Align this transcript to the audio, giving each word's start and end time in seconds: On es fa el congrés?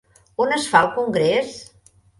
On 0.45 0.55
es 0.57 0.65
fa 0.71 0.83
el 0.87 0.91
congrés? 0.97 1.57